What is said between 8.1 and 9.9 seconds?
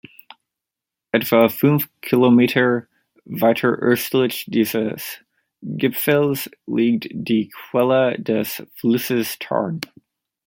des Flusses Tarn.